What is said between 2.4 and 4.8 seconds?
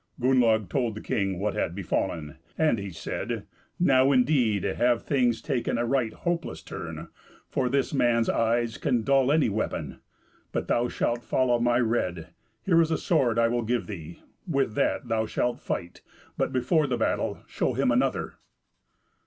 and he said, "Now, indeed,